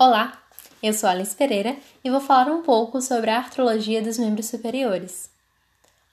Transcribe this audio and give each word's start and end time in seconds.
Olá, 0.00 0.40
eu 0.80 0.92
sou 0.92 1.08
Alice 1.08 1.34
Pereira 1.34 1.76
e 2.04 2.08
vou 2.08 2.20
falar 2.20 2.48
um 2.52 2.62
pouco 2.62 3.02
sobre 3.02 3.30
a 3.30 3.38
artrologia 3.38 4.00
dos 4.00 4.16
membros 4.16 4.46
superiores. 4.46 5.28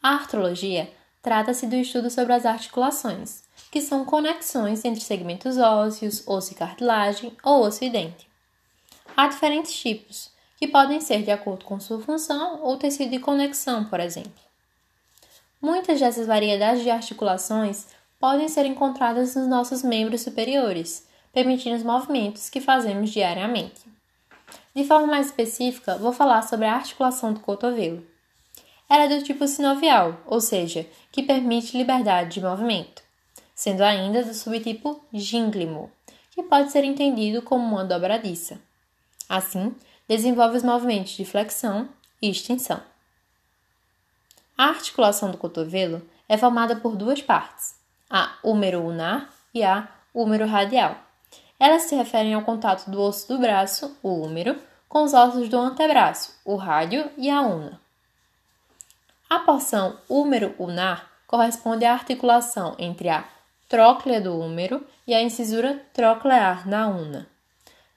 A 0.01 0.15
artrologia 0.15 0.91
trata-se 1.21 1.67
do 1.67 1.75
estudo 1.75 2.09
sobre 2.09 2.33
as 2.33 2.47
articulações, 2.47 3.43
que 3.69 3.79
são 3.79 4.03
conexões 4.03 4.83
entre 4.83 5.01
segmentos 5.01 5.59
ósseos, 5.59 6.27
osso 6.27 6.53
e 6.53 6.55
cartilagem 6.55 7.37
ou 7.43 7.61
osso 7.61 7.83
e 7.83 7.91
dente. 7.91 8.27
Há 9.15 9.27
diferentes 9.27 9.75
tipos, 9.75 10.31
que 10.57 10.67
podem 10.67 10.99
ser 10.99 11.21
de 11.21 11.29
acordo 11.29 11.63
com 11.63 11.79
sua 11.79 12.01
função 12.01 12.63
ou 12.63 12.77
tecido 12.77 13.11
de 13.11 13.19
conexão, 13.19 13.85
por 13.85 13.99
exemplo. 13.99 14.33
Muitas 15.61 15.99
dessas 15.99 16.25
variedades 16.25 16.81
de 16.81 16.89
articulações 16.89 17.85
podem 18.19 18.47
ser 18.49 18.65
encontradas 18.65 19.35
nos 19.35 19.47
nossos 19.47 19.83
membros 19.83 20.23
superiores, 20.23 21.05
permitindo 21.35 21.75
os 21.75 21.83
movimentos 21.83 22.49
que 22.49 22.61
fazemos 22.61 23.09
diariamente. 23.09 23.83
De 24.73 24.85
forma 24.85 25.05
mais 25.05 25.27
específica, 25.27 25.97
vou 25.97 26.13
falar 26.13 26.41
sobre 26.43 26.65
a 26.65 26.75
articulação 26.75 27.33
do 27.33 27.41
cotovelo. 27.41 28.07
Ela 28.89 29.03
é 29.03 29.07
do 29.09 29.21
tipo 29.21 29.45
sinovial, 29.45 30.17
ou 30.25 30.39
seja, 30.39 30.87
que 31.11 31.21
permite 31.21 31.77
liberdade 31.77 32.35
de 32.35 32.41
movimento, 32.41 33.03
sendo 33.53 33.83
ainda 33.83 34.23
do 34.23 34.33
subtipo 34.33 35.03
gínglimo, 35.13 35.91
que 36.31 36.41
pode 36.41 36.71
ser 36.71 36.85
entendido 36.85 37.41
como 37.41 37.65
uma 37.65 37.83
dobradiça. 37.83 38.57
Assim, 39.27 39.75
desenvolve 40.07 40.55
os 40.55 40.63
movimentos 40.63 41.11
de 41.17 41.25
flexão 41.25 41.89
e 42.21 42.29
extensão. 42.29 42.81
A 44.57 44.67
articulação 44.67 45.31
do 45.31 45.37
cotovelo 45.37 46.01
é 46.29 46.37
formada 46.37 46.77
por 46.77 46.95
duas 46.95 47.21
partes, 47.21 47.75
a 48.09 48.37
húmero 48.41 48.79
ulnar 48.79 49.29
e 49.53 49.63
a 49.63 49.89
húmero 50.13 50.45
radial. 50.45 51.04
Elas 51.59 51.83
se 51.83 51.95
referem 51.95 52.33
ao 52.33 52.41
contato 52.41 52.89
do 52.89 53.01
osso 53.01 53.27
do 53.27 53.39
braço, 53.39 53.97
o 54.03 54.21
húmero, 54.21 54.59
com 54.89 55.03
os 55.03 55.13
ossos 55.13 55.49
do 55.49 55.57
antebraço, 55.57 56.33
o 56.43 56.55
rádio 56.55 57.09
e 57.17 57.29
a 57.29 57.41
una. 57.41 57.79
A 59.29 59.39
porção 59.39 59.97
húmero-ulnar 60.07 61.09
corresponde 61.27 61.85
à 61.85 61.93
articulação 61.93 62.75
entre 62.77 63.09
a 63.09 63.25
tróclea 63.67 64.21
do 64.21 64.39
húmero 64.39 64.85
e 65.07 65.13
a 65.13 65.21
incisura 65.21 65.81
troclear 65.93 66.67
na 66.67 66.87
una. 66.87 67.27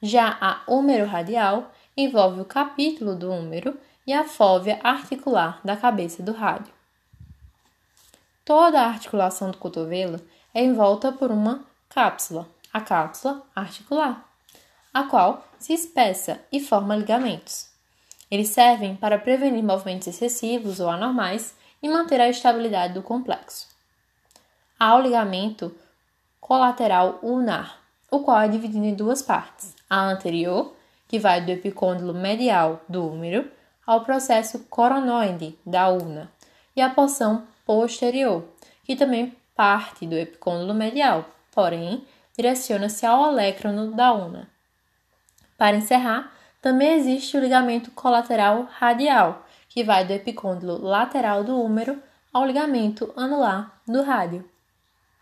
Já 0.00 0.36
a 0.40 0.62
húmero-radial 0.66 1.70
envolve 1.96 2.40
o 2.40 2.44
capítulo 2.44 3.14
do 3.14 3.30
húmero 3.30 3.78
e 4.06 4.12
a 4.12 4.24
fóvea 4.24 4.80
articular 4.82 5.60
da 5.62 5.76
cabeça 5.76 6.22
do 6.22 6.32
rádio. 6.32 6.72
Toda 8.44 8.80
a 8.80 8.86
articulação 8.86 9.50
do 9.50 9.58
cotovelo 9.58 10.18
é 10.54 10.64
envolta 10.64 11.12
por 11.12 11.30
uma 11.30 11.62
cápsula, 11.90 12.48
a 12.72 12.80
cápsula 12.80 13.42
articular, 13.54 14.28
a 14.92 15.04
qual 15.04 15.46
se 15.58 15.72
espessa 15.72 16.40
e 16.52 16.60
forma 16.60 16.96
ligamentos. 16.96 17.68
Eles 18.30 18.48
servem 18.48 18.94
para 18.94 19.18
prevenir 19.18 19.62
movimentos 19.62 20.08
excessivos 20.08 20.80
ou 20.80 20.88
anormais 20.88 21.54
e 21.82 21.88
manter 21.88 22.20
a 22.20 22.28
estabilidade 22.28 22.94
do 22.94 23.02
complexo. 23.02 23.68
Há 24.78 24.96
o 24.96 25.00
ligamento 25.00 25.74
colateral 26.40 27.18
ulnar, 27.22 27.80
o 28.10 28.20
qual 28.20 28.40
é 28.40 28.48
dividido 28.48 28.84
em 28.84 28.94
duas 28.94 29.22
partes: 29.22 29.74
a 29.88 30.00
anterior, 30.00 30.74
que 31.06 31.18
vai 31.18 31.40
do 31.40 31.50
epicôndilo 31.50 32.14
medial 32.14 32.82
do 32.88 33.06
úmero 33.06 33.50
ao 33.86 34.02
processo 34.02 34.58
coronoide 34.70 35.58
da 35.64 35.88
ulna, 35.88 36.30
e 36.76 36.80
a 36.82 36.90
porção 36.90 37.44
posterior, 37.64 38.44
que 38.84 38.94
também 38.94 39.34
parte 39.56 40.06
do 40.06 40.14
epicôndilo 40.14 40.74
medial, 40.74 41.24
porém 41.50 42.06
direciona-se 42.38 43.04
ao 43.04 43.30
olecrono 43.30 43.90
da 43.90 44.12
una. 44.12 44.48
Para 45.56 45.76
encerrar, 45.76 46.32
também 46.62 46.92
existe 46.92 47.36
o 47.36 47.40
ligamento 47.40 47.90
colateral 47.90 48.68
radial, 48.78 49.44
que 49.68 49.82
vai 49.82 50.04
do 50.04 50.12
epicôndilo 50.12 50.78
lateral 50.80 51.42
do 51.42 51.60
úmero 51.60 52.00
ao 52.32 52.46
ligamento 52.46 53.12
anular 53.16 53.80
do 53.84 54.02
rádio. 54.02 54.48